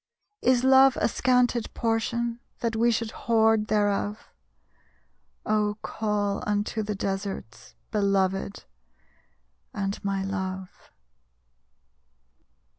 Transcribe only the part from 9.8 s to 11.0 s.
my Love!